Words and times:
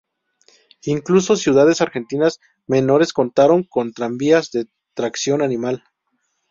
Incluso 0.85 1.35
ciudades 1.35 1.79
argentinas 1.79 2.39
menores 2.65 3.13
contaron 3.13 3.61
con 3.61 3.93
tranvías 3.93 4.49
de 4.49 4.67
tracción 4.95 5.43
animal. 5.43 5.83